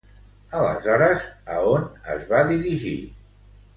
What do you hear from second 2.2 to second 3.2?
va dirigir?